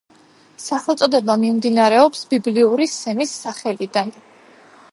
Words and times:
სახელწოდება 0.67 1.35
მომდინარეობს 1.43 2.23
ბიბლიური 2.31 2.89
სემის 2.95 3.35
სახელიდან. 3.43 4.11